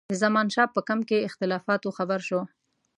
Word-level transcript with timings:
د 0.11 0.13
زمانشاه 0.23 0.67
په 0.75 0.79
کمپ 0.87 1.03
کې 1.09 1.25
اختلافاتو 1.27 1.95
خبر 1.97 2.19
شو. 2.27 2.41